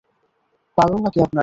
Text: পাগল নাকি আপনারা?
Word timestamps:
পাগল 0.77 0.97
নাকি 1.05 1.19
আপনারা? 1.19 1.39